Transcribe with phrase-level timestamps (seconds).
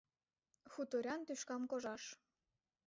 [0.73, 2.03] —Хуторян тӱшкам кожаш!